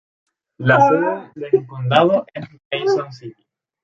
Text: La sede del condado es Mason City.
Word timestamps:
La 0.57 0.79
sede 0.81 1.31
del 1.35 1.67
condado 1.67 2.25
es 2.33 2.49
Mason 2.85 3.11
City. 3.13 3.45